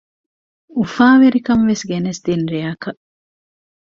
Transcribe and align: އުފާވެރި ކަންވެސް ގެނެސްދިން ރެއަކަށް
އުފާވެރި 0.77 1.39
ކަންވެސް 1.47 1.83
ގެނެސްދިން 1.89 2.45
ރެއަކަށް 2.51 3.01